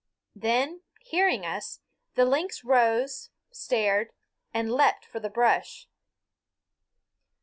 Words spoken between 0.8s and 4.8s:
hearing us, the lynx rose, stared, and